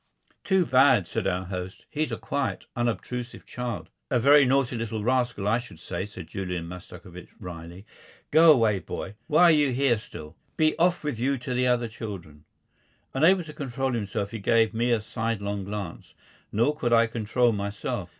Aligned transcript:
"Too 0.43 0.65
bad," 0.65 1.05
said 1.05 1.27
our 1.27 1.45
host. 1.45 1.85
"He's 1.87 2.11
a 2.11 2.17
quiet, 2.17 2.65
unobtrusive 2.75 3.45
child." 3.45 3.91
"A 4.09 4.17
very 4.19 4.45
naughty 4.45 4.75
little 4.75 5.03
rascal, 5.03 5.47
I 5.47 5.59
should 5.59 5.79
say," 5.79 6.07
said 6.07 6.25
Julian 6.25 6.67
Mastakovich, 6.67 7.29
wryly. 7.39 7.85
"Go 8.31 8.51
away, 8.51 8.79
boy. 8.79 9.13
Why 9.27 9.43
are 9.43 9.51
you 9.51 9.71
here 9.73 9.99
still? 9.99 10.35
Be 10.57 10.75
off 10.79 11.03
with 11.03 11.19
you 11.19 11.37
to 11.37 11.53
the 11.53 11.67
other 11.67 11.87
children." 11.87 12.45
Unable 13.13 13.43
to 13.43 13.53
control 13.53 13.91
himself, 13.91 14.31
he 14.31 14.39
gave 14.39 14.73
me 14.73 14.89
a 14.89 15.01
sidelong 15.01 15.65
glance. 15.65 16.15
Nor 16.51 16.75
could 16.75 16.93
I 16.93 17.05
control 17.05 17.51
myself. 17.51 18.09